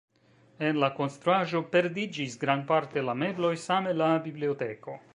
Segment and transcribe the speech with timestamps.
[0.69, 5.03] En la konstruaĵo perdiĝis grandparte la mebloj, same la biblioteko.